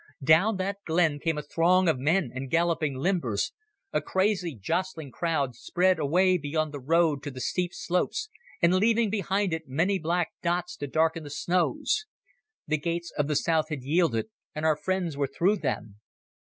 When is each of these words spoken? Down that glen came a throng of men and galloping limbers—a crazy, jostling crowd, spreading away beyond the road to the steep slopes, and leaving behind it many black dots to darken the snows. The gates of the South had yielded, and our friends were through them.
Down 0.23 0.57
that 0.57 0.77
glen 0.87 1.19
came 1.19 1.37
a 1.37 1.43
throng 1.43 1.87
of 1.87 1.99
men 1.99 2.31
and 2.33 2.49
galloping 2.49 2.95
limbers—a 2.95 4.01
crazy, 4.01 4.55
jostling 4.59 5.11
crowd, 5.11 5.53
spreading 5.55 6.01
away 6.01 6.39
beyond 6.39 6.73
the 6.73 6.79
road 6.79 7.21
to 7.21 7.29
the 7.29 7.39
steep 7.39 7.71
slopes, 7.71 8.27
and 8.63 8.73
leaving 8.73 9.11
behind 9.11 9.53
it 9.53 9.67
many 9.67 9.99
black 9.99 10.29
dots 10.41 10.75
to 10.77 10.87
darken 10.87 11.21
the 11.21 11.29
snows. 11.29 12.07
The 12.65 12.79
gates 12.79 13.11
of 13.11 13.27
the 13.27 13.35
South 13.35 13.69
had 13.69 13.83
yielded, 13.83 14.29
and 14.55 14.65
our 14.65 14.75
friends 14.75 15.15
were 15.17 15.27
through 15.27 15.57
them. 15.57 15.99